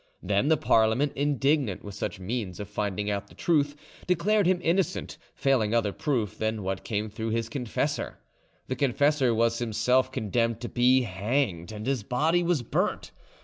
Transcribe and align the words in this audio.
Then 0.23 0.47
the 0.47 0.57
Parliament, 0.57 1.13
indignant 1.15 1.83
with 1.83 1.93
such 1.93 2.19
means 2.19 2.59
of 2.59 2.67
finding 2.67 3.11
out 3.11 3.27
the 3.27 3.35
truth, 3.35 3.75
declared 4.07 4.47
him 4.47 4.59
innocent, 4.63 5.19
failing 5.35 5.75
other 5.75 5.91
proof 5.93 6.39
than 6.39 6.63
what 6.63 6.83
came 6.83 7.07
through 7.07 7.29
his 7.29 7.49
confessor. 7.49 8.17
The 8.67 8.75
confessor 8.75 9.31
was 9.31 9.59
himself 9.59 10.11
condemned 10.11 10.59
to 10.61 10.69
be 10.69 11.03
hanged, 11.03 11.71
and 11.71 11.85
his 11.85 12.01
body 12.01 12.41
was 12.41 12.63
burnt. 12.63 13.11